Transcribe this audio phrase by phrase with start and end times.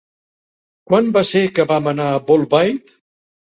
[0.91, 2.99] Quan va ser que vam anar a Bolbait?